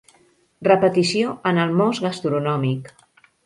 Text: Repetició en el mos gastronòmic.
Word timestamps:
Repetició 0.67 1.35
en 1.51 1.61
el 1.67 1.77
mos 1.85 2.03
gastronòmic. 2.09 2.95